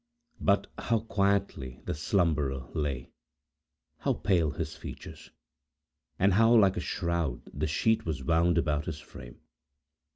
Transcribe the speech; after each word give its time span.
But, 0.39 0.65
how 0.79 1.01
quietly 1.01 1.79
the 1.85 1.93
slumberer 1.93 2.67
lay! 2.73 3.11
how 3.99 4.13
pale 4.13 4.49
his 4.49 4.75
features! 4.75 5.29
and 6.17 6.33
how 6.33 6.55
like 6.55 6.75
a 6.75 6.79
shroud 6.79 7.43
the 7.53 7.67
sheet 7.67 8.03
was 8.03 8.23
wound 8.23 8.57
about 8.57 8.85
his 8.85 8.97
frame! 8.99 9.41